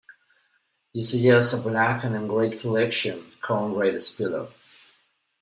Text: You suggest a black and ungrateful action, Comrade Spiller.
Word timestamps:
You 0.93 1.03
suggest 1.03 1.53
a 1.53 1.57
black 1.61 2.03
and 2.03 2.15
ungrateful 2.15 2.75
action, 2.75 3.23
Comrade 3.39 4.01
Spiller. 4.01 4.47